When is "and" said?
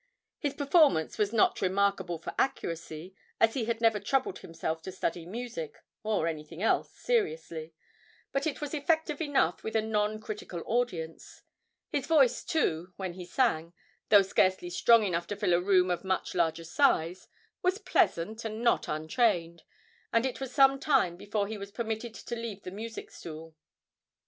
18.43-18.63, 20.11-20.25